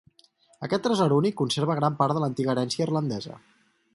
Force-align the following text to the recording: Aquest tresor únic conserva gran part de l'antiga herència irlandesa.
Aquest 0.67 0.83
tresor 0.87 1.13
únic 1.17 1.35
conserva 1.41 1.77
gran 1.81 1.99
part 2.01 2.19
de 2.19 2.25
l'antiga 2.25 2.53
herència 2.55 2.87
irlandesa. 2.89 3.37